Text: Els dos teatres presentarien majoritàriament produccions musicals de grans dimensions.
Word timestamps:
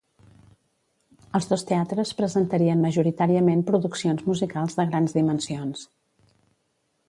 Els 1.39 1.47
dos 1.51 1.65
teatres 1.71 2.13
presentarien 2.23 2.81
majoritàriament 2.87 3.63
produccions 3.69 4.27
musicals 4.33 4.81
de 4.81 4.89
grans 4.95 5.17
dimensions. 5.23 5.89